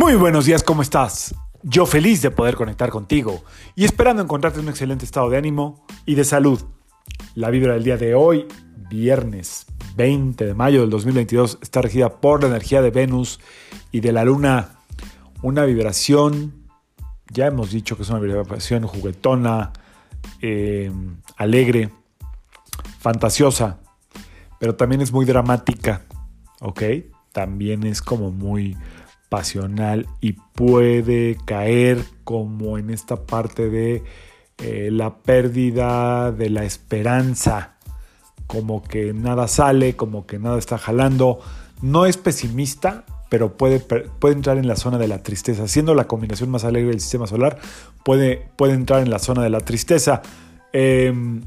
Muy 0.00 0.14
buenos 0.14 0.46
días, 0.46 0.62
¿cómo 0.62 0.80
estás? 0.80 1.34
Yo 1.62 1.84
feliz 1.84 2.22
de 2.22 2.30
poder 2.30 2.54
conectar 2.56 2.88
contigo 2.88 3.44
y 3.76 3.84
esperando 3.84 4.22
encontrarte 4.22 4.58
en 4.58 4.64
un 4.64 4.70
excelente 4.70 5.04
estado 5.04 5.28
de 5.28 5.36
ánimo 5.36 5.84
y 6.06 6.14
de 6.14 6.24
salud. 6.24 6.58
La 7.34 7.50
vibra 7.50 7.74
del 7.74 7.84
día 7.84 7.98
de 7.98 8.14
hoy, 8.14 8.48
viernes 8.88 9.66
20 9.96 10.46
de 10.46 10.54
mayo 10.54 10.80
del 10.80 10.88
2022, 10.88 11.58
está 11.60 11.82
regida 11.82 12.18
por 12.18 12.40
la 12.40 12.48
energía 12.48 12.80
de 12.80 12.90
Venus 12.90 13.40
y 13.92 14.00
de 14.00 14.12
la 14.12 14.24
Luna. 14.24 14.78
Una 15.42 15.66
vibración, 15.66 16.64
ya 17.30 17.48
hemos 17.48 17.70
dicho 17.70 17.94
que 17.98 18.04
es 18.04 18.08
una 18.08 18.20
vibración 18.20 18.86
juguetona, 18.86 19.74
eh, 20.40 20.90
alegre, 21.36 21.90
fantasiosa, 23.00 23.80
pero 24.58 24.76
también 24.76 25.02
es 25.02 25.12
muy 25.12 25.26
dramática, 25.26 26.06
¿ok? 26.60 26.84
También 27.32 27.84
es 27.84 28.00
como 28.00 28.30
muy 28.30 28.78
pasional 29.30 30.06
y 30.20 30.34
puede 30.34 31.38
caer 31.46 32.04
como 32.24 32.76
en 32.76 32.90
esta 32.90 33.24
parte 33.24 33.70
de 33.70 34.04
eh, 34.58 34.90
la 34.92 35.16
pérdida 35.16 36.32
de 36.32 36.50
la 36.50 36.64
esperanza, 36.64 37.76
como 38.46 38.82
que 38.82 39.14
nada 39.14 39.48
sale, 39.48 39.96
como 39.96 40.26
que 40.26 40.38
nada 40.38 40.58
está 40.58 40.76
jalando. 40.76 41.40
No 41.80 42.04
es 42.04 42.18
pesimista, 42.18 43.04
pero 43.30 43.56
puede, 43.56 43.80
puede 43.80 44.34
entrar 44.34 44.58
en 44.58 44.66
la 44.66 44.76
zona 44.76 44.98
de 44.98 45.08
la 45.08 45.22
tristeza. 45.22 45.66
Siendo 45.68 45.94
la 45.94 46.06
combinación 46.06 46.50
más 46.50 46.64
alegre 46.64 46.90
del 46.90 47.00
sistema 47.00 47.26
solar, 47.26 47.58
puede, 48.04 48.48
puede 48.56 48.74
entrar 48.74 49.00
en 49.00 49.08
la 49.08 49.20
zona 49.20 49.42
de 49.42 49.50
la 49.50 49.60
tristeza. 49.60 50.20
Em, 50.72 51.40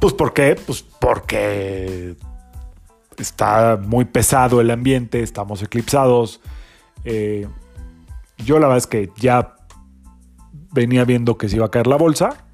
pues 0.00 0.14
¿por 0.14 0.32
qué? 0.32 0.56
Pues 0.64 0.82
porque 0.82 2.16
está 3.18 3.76
muy 3.76 4.04
pesado 4.04 4.60
el 4.60 4.70
ambiente, 4.70 5.22
estamos 5.22 5.62
eclipsados, 5.62 6.40
eh, 7.04 7.46
yo 8.38 8.58
la 8.58 8.66
verdad 8.66 8.78
es 8.78 8.86
que 8.86 9.10
ya 9.16 9.54
venía 10.72 11.04
viendo 11.04 11.38
que 11.38 11.48
se 11.48 11.56
iba 11.56 11.66
a 11.66 11.70
caer 11.70 11.86
la 11.86 11.96
bolsa. 11.96 12.44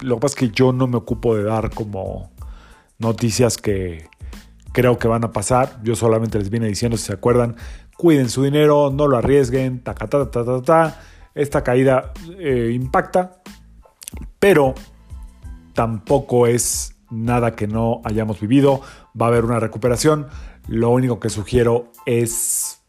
Lo 0.00 0.16
que 0.16 0.20
pasa 0.20 0.32
es 0.34 0.40
que 0.40 0.48
yo 0.50 0.72
no 0.72 0.86
me 0.86 0.96
ocupo 0.96 1.36
de 1.36 1.44
dar 1.44 1.70
como 1.70 2.32
noticias 2.98 3.58
que 3.58 4.08
creo 4.72 4.98
que 4.98 5.08
van 5.08 5.24
a 5.24 5.32
pasar. 5.32 5.80
Yo 5.82 5.94
solamente 5.94 6.38
les 6.38 6.50
vine 6.50 6.66
diciendo, 6.66 6.96
si 6.96 7.04
se 7.04 7.12
acuerdan, 7.12 7.56
cuiden 7.96 8.28
su 8.28 8.42
dinero, 8.42 8.90
no 8.90 9.06
lo 9.06 9.18
arriesguen, 9.18 9.82
ta, 9.82 9.94
ta, 9.94 10.08
ta, 10.08 10.30
ta, 10.30 10.62
ta. 10.62 11.00
Esta 11.34 11.62
caída 11.62 12.12
eh, 12.38 12.72
impacta, 12.74 13.42
pero 14.38 14.74
tampoco 15.72 16.46
es 16.46 16.96
nada 17.10 17.54
que 17.54 17.66
no 17.66 18.00
hayamos 18.04 18.40
vivido. 18.40 18.80
Va 19.18 19.26
a 19.26 19.28
haber 19.28 19.44
una 19.44 19.60
recuperación. 19.60 20.26
Lo 20.68 20.90
único 20.90 21.20
que 21.20 21.30
sugiero 21.30 21.90
es 22.06 22.81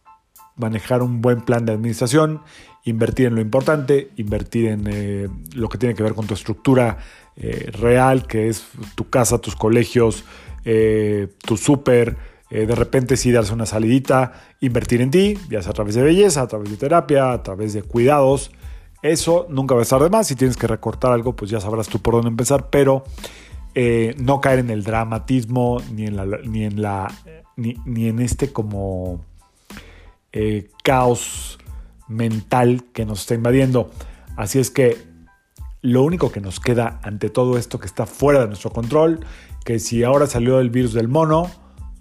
manejar 0.56 1.02
un 1.02 1.22
buen 1.22 1.42
plan 1.42 1.66
de 1.66 1.74
administración, 1.74 2.42
invertir 2.86 3.28
en 3.28 3.36
lo 3.36 3.42
importante, 3.42 4.12
invertir 4.18 4.68
en 4.68 4.88
eh, 4.88 5.30
lo 5.54 5.70
que 5.70 5.78
tiene 5.78 5.96
que 5.96 6.04
ver 6.04 6.14
con 6.14 6.28
tu 6.28 6.34
estructura 6.34 6.98
eh, 7.36 7.72
real, 7.72 8.28
que 8.28 8.50
es 8.50 8.66
tu 8.96 9.10
casa, 9.10 9.40
tus 9.40 9.56
colegios, 9.56 10.26
eh, 10.66 11.30
tu 11.46 11.58
súper, 11.58 12.34
de 12.50 12.76
repente 12.76 13.18
sí 13.18 13.32
darse 13.32 13.52
una 13.52 13.66
salidita, 13.66 14.34
invertir 14.62 15.02
en 15.02 15.10
ti, 15.10 15.40
ya 15.50 15.64
sea 15.64 15.72
a 15.72 15.74
través 15.74 15.96
de 15.96 16.04
belleza, 16.04 16.44
a 16.44 16.48
través 16.48 16.70
de 16.70 16.78
terapia, 16.78 17.32
a 17.32 17.42
través 17.42 17.74
de 17.74 17.82
cuidados. 17.82 18.52
Eso 19.02 19.48
nunca 19.50 19.74
va 19.74 19.82
a 19.82 19.84
estar 19.84 20.00
de 20.00 20.12
más. 20.12 20.28
Si 20.28 20.36
tienes 20.36 20.56
que 20.56 20.68
recortar 20.68 21.14
algo, 21.14 21.36
pues 21.36 21.50
ya 21.50 21.60
sabrás 21.60 21.88
tú 21.88 22.00
por 22.00 22.14
dónde 22.14 22.30
empezar, 22.30 22.70
pero 22.70 23.06
no 24.18 24.40
caer 24.40 24.60
en 24.60 24.70
el 24.70 24.84
dramatismo 24.84 25.82
ni 25.92 26.06
en 26.06 26.16
la, 26.16 26.26
ni 26.46 26.64
en 26.64 26.80
la 26.80 27.08
ni, 27.56 27.76
ni 27.86 28.08
en 28.08 28.20
este 28.20 28.54
como 28.54 29.26
eh, 30.34 30.70
caos 30.84 31.60
mental 32.08 32.84
que 32.92 33.06
nos 33.06 33.22
está 33.22 33.36
invadiendo. 33.36 33.90
Así 34.36 34.60
es 34.60 34.72
que 34.72 34.98
lo 35.82 36.04
único 36.04 36.32
que 36.32 36.42
nos 36.42 36.60
queda 36.60 37.00
ante 37.04 37.30
todo 37.30 37.58
esto 37.58 37.80
que 37.80 37.86
está 37.86 38.06
fuera 38.06 38.42
de 38.42 38.48
nuestro 38.48 38.72
control, 38.72 39.26
que 39.64 39.80
si 39.80 40.04
ahora 40.04 40.28
salió 40.28 40.60
el 40.60 40.70
virus 40.70 40.94
del 40.94 41.08
mono, 41.08 41.50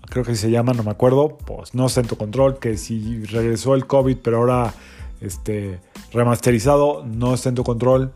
creo 0.08 0.24
que 0.24 0.34
se 0.34 0.50
llama, 0.50 0.72
no 0.72 0.82
me 0.82 0.90
acuerdo, 0.90 1.38
pues 1.38 1.74
no 1.74 1.86
está 1.86 2.00
en 2.00 2.06
tu 2.06 2.16
control, 2.16 2.58
que 2.58 2.76
si 2.76 3.24
regresó 3.24 3.74
el 3.74 3.86
COVID 3.86 4.18
pero 4.22 4.38
ahora 4.38 4.74
este, 5.20 5.80
remasterizado, 6.12 7.04
no 7.04 7.34
está 7.34 7.48
en 7.48 7.54
tu 7.54 7.64
control, 7.64 8.12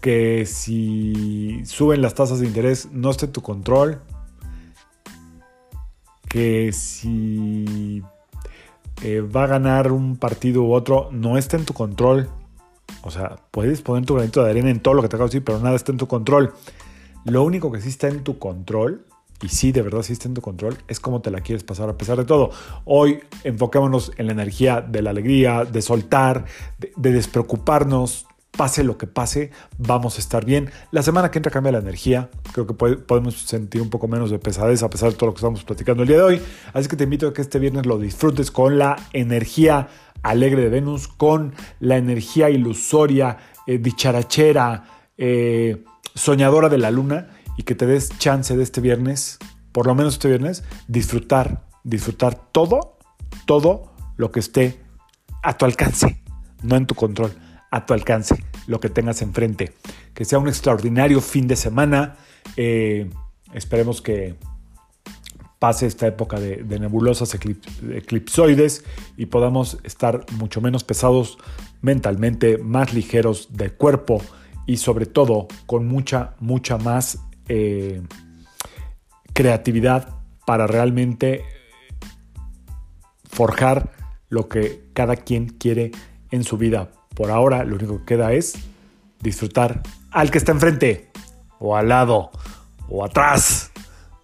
que 0.00 0.46
si 0.46 1.62
suben 1.64 2.02
las 2.02 2.14
tasas 2.14 2.40
de 2.40 2.46
interés, 2.46 2.88
no 2.92 3.10
está 3.10 3.26
en 3.26 3.32
tu 3.32 3.42
control, 3.42 4.00
que 6.28 6.72
si 6.72 8.02
eh, 9.02 9.20
va 9.20 9.44
a 9.44 9.46
ganar 9.46 9.92
un 9.92 10.16
partido 10.16 10.62
u 10.62 10.72
otro, 10.72 11.08
no 11.12 11.38
está 11.38 11.56
en 11.56 11.64
tu 11.64 11.74
control. 11.74 12.28
O 13.02 13.10
sea, 13.10 13.36
puedes 13.50 13.80
poner 13.82 14.04
tu 14.04 14.14
granito 14.14 14.42
de 14.44 14.50
arena 14.50 14.70
en 14.70 14.80
todo 14.80 14.94
lo 14.94 15.02
que 15.02 15.08
te 15.08 15.16
acabo 15.16 15.28
de 15.28 15.32
decir, 15.32 15.44
pero 15.44 15.58
nada 15.60 15.76
está 15.76 15.92
en 15.92 15.98
tu 15.98 16.06
control. 16.06 16.52
Lo 17.24 17.42
único 17.42 17.70
que 17.70 17.80
sí 17.80 17.88
está 17.88 18.08
en 18.08 18.24
tu 18.24 18.38
control, 18.38 19.06
y 19.42 19.48
sí, 19.48 19.72
de 19.72 19.82
verdad 19.82 20.02
sí 20.02 20.12
está 20.12 20.28
en 20.28 20.34
tu 20.34 20.42
control, 20.42 20.76
es 20.88 21.00
cómo 21.00 21.22
te 21.22 21.30
la 21.30 21.40
quieres 21.40 21.64
pasar 21.64 21.88
a 21.88 21.96
pesar 21.96 22.18
de 22.18 22.24
todo. 22.24 22.50
Hoy 22.84 23.20
enfoquémonos 23.44 24.12
en 24.18 24.26
la 24.26 24.32
energía 24.32 24.80
de 24.80 25.02
la 25.02 25.10
alegría, 25.10 25.64
de 25.64 25.82
soltar, 25.82 26.44
de 26.78 27.12
despreocuparnos, 27.12 28.26
pase 28.56 28.84
lo 28.84 28.98
que 28.98 29.06
pase, 29.06 29.50
vamos 29.78 30.16
a 30.16 30.20
estar 30.20 30.44
bien. 30.44 30.70
La 30.90 31.02
semana 31.02 31.30
que 31.30 31.38
entra 31.38 31.52
cambia 31.52 31.72
la 31.72 31.78
energía. 31.78 32.30
Creo 32.52 32.66
que 32.66 32.74
podemos 32.74 33.34
sentir 33.40 33.80
un 33.80 33.90
poco 33.90 34.08
menos 34.08 34.30
de 34.30 34.38
pesadez 34.38 34.82
a 34.82 34.90
pesar 34.90 35.10
de 35.10 35.16
todo 35.16 35.26
lo 35.26 35.34
que 35.34 35.38
estamos 35.38 35.64
platicando 35.64 36.02
el 36.02 36.08
día 36.08 36.18
de 36.18 36.22
hoy. 36.22 36.42
Así 36.72 36.88
que 36.88 36.96
te 36.96 37.04
invito 37.04 37.28
a 37.28 37.34
que 37.34 37.42
este 37.42 37.58
viernes 37.58 37.86
lo 37.86 37.98
disfrutes 37.98 38.50
con 38.50 38.78
la 38.78 38.96
energía 39.12 39.88
alegre 40.22 40.62
de 40.62 40.68
Venus, 40.68 41.08
con 41.08 41.54
la 41.78 41.96
energía 41.96 42.50
ilusoria, 42.50 43.38
eh, 43.66 43.78
dicharachera, 43.78 44.84
eh, 45.16 45.84
soñadora 46.14 46.68
de 46.68 46.78
la 46.78 46.90
luna 46.90 47.28
y 47.56 47.62
que 47.62 47.74
te 47.74 47.86
des 47.86 48.10
chance 48.18 48.56
de 48.56 48.62
este 48.62 48.80
viernes, 48.80 49.38
por 49.72 49.86
lo 49.86 49.94
menos 49.94 50.14
este 50.14 50.28
viernes, 50.28 50.64
disfrutar, 50.88 51.66
disfrutar 51.84 52.34
todo, 52.52 52.98
todo 53.46 53.92
lo 54.16 54.30
que 54.32 54.40
esté 54.40 54.80
a 55.42 55.56
tu 55.56 55.64
alcance, 55.64 56.22
no 56.62 56.76
en 56.76 56.86
tu 56.86 56.94
control 56.94 57.32
a 57.70 57.86
tu 57.86 57.94
alcance, 57.94 58.44
lo 58.66 58.80
que 58.80 58.88
tengas 58.88 59.22
enfrente. 59.22 59.72
Que 60.14 60.24
sea 60.24 60.38
un 60.38 60.48
extraordinario 60.48 61.20
fin 61.20 61.46
de 61.46 61.56
semana. 61.56 62.16
Eh, 62.56 63.10
esperemos 63.54 64.02
que 64.02 64.34
pase 65.58 65.86
esta 65.86 66.06
época 66.06 66.40
de, 66.40 66.78
nebulosas 66.78 67.34
eclipsoides 67.34 68.82
y 69.16 69.26
podamos 69.26 69.78
estar 69.84 70.24
mucho 70.32 70.60
menos 70.62 70.84
pesados 70.84 71.36
mentalmente, 71.82 72.56
más 72.56 72.94
ligeros 72.94 73.48
de 73.52 73.70
cuerpo 73.70 74.22
y 74.66 74.78
sobre 74.78 75.04
todo 75.04 75.48
con 75.66 75.86
mucha, 75.86 76.34
mucha 76.40 76.78
más 76.78 77.18
eh, 77.48 78.00
creatividad 79.34 80.16
para 80.46 80.66
realmente 80.66 81.44
forjar 83.24 83.92
lo 84.30 84.48
que 84.48 84.88
cada 84.94 85.16
quien 85.16 85.48
quiere 85.48 85.92
en 86.30 86.42
su 86.42 86.56
vida 86.56 86.90
por 87.20 87.30
ahora 87.30 87.64
lo 87.64 87.76
único 87.76 87.98
que 87.98 88.14
queda 88.14 88.32
es 88.32 88.54
disfrutar 89.20 89.82
al 90.10 90.30
que 90.30 90.38
está 90.38 90.52
enfrente, 90.52 91.10
o 91.58 91.76
al 91.76 91.90
lado, 91.90 92.30
o 92.88 93.04
atrás. 93.04 93.72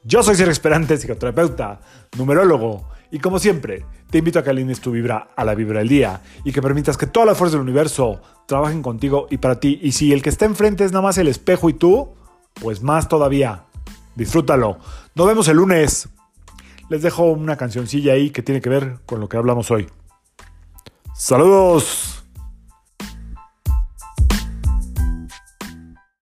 Yo 0.03 0.23
soy 0.23 0.35
Sergio 0.35 0.51
Esperante, 0.51 0.97
psicoterapeuta, 0.97 1.79
numerólogo, 2.17 2.89
y 3.11 3.19
como 3.19 3.39
siempre, 3.39 3.85
te 4.09 4.17
invito 4.17 4.39
a 4.39 4.43
que 4.43 4.49
alines 4.49 4.81
tu 4.81 4.93
vibra 4.93 5.29
a 5.37 5.45
la 5.45 5.55
vibra 5.55 5.81
del 5.81 5.91
día 5.91 6.23
y 6.43 6.53
que 6.53 6.63
permitas 6.63 6.97
que 6.97 7.07
todas 7.07 7.27
las 7.27 7.37
fuerzas 7.37 7.53
del 7.53 7.69
universo 7.69 8.23
trabajen 8.47 8.81
contigo 8.81 9.27
y 9.31 9.37
para 9.37 9.61
ti. 9.61 9.79
Y 9.83 9.93
si 9.93 10.15
el 10.15 10.23
que 10.23 10.31
está 10.31 10.47
enfrente 10.47 10.83
es 10.83 10.93
nada 10.93 11.03
más 11.03 11.19
el 11.19 11.29
espejo 11.29 11.69
y 11.69 11.75
tú, 11.75 12.15
pues 12.55 12.81
más 12.81 13.11
todavía. 13.11 13.65
Disfrútalo. 14.15 14.79
Nos 15.15 15.27
vemos 15.27 15.49
el 15.49 15.59
lunes. 15.59 16.09
Les 16.89 17.03
dejo 17.03 17.25
una 17.25 17.59
cancioncilla 17.59 18.15
ahí 18.15 18.31
que 18.31 18.43
tiene 18.43 18.63
que 18.63 18.71
ver 18.71 19.01
con 19.05 19.21
lo 19.21 19.29
que 19.29 19.37
hablamos 19.37 19.71
hoy. 19.71 19.87
Saludos. 21.15 22.16